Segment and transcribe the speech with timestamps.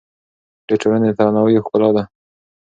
[0.67, 2.03] د ټولنې تنوع یو ښکلا ده.